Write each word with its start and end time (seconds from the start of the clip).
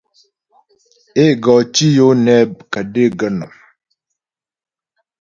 É 1.23 1.25
go 1.43 1.55
tǐ 1.73 1.87
yo 1.97 2.07
nɛ 2.25 2.35
kə̀dé 2.71 3.03
gə̀nɔ́m. 3.19 3.53